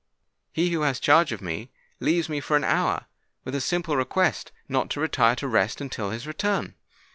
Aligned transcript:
He 0.51 0.71
who 0.71 0.81
has 0.81 0.99
charge 0.99 1.31
of 1.31 1.43
me, 1.43 1.69
leaves 1.99 2.27
me 2.27 2.39
for 2.39 2.57
an 2.57 2.63
hour, 2.63 3.05
with 3.43 3.53
a 3.53 3.61
simple 3.61 3.95
request 3.95 4.51
not 4.67 4.89
to 4.89 4.99
retire 4.99 5.35
to 5.35 5.47
rest 5.47 5.79
until 5.79 6.09
his 6.09 6.25
return! 6.25 6.73